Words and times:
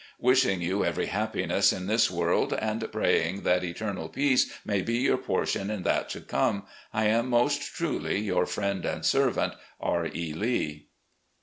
"Wishing 0.17 0.63
you 0.63 0.83
every 0.83 1.05
happiness 1.05 1.71
in 1.71 1.85
this 1.85 2.09
world, 2.09 2.53
and 2.53 2.91
praying 2.91 3.41
that 3.43 3.63
eternal 3.63 4.09
peace 4.09 4.51
mdy 4.67 4.83
be 4.83 4.95
your 4.97 5.15
portion 5.19 5.69
in 5.69 5.83
that 5.83 6.09
to 6.09 6.21
come, 6.21 6.63
I 6.91 7.05
am 7.05 7.29
most 7.29 7.61
truly. 7.75 8.19
Your 8.21 8.47
friend 8.47 8.83
and 8.83 9.05
servant, 9.05 9.53
"R. 9.79 10.07
E. 10.07 10.33
Lee." 10.33 10.87